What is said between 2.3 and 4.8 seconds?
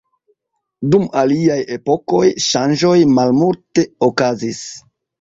ŝanĝoj malmulte okazis.